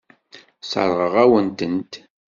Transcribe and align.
Sseṛɣeɣ-awen-tent. 0.61 1.93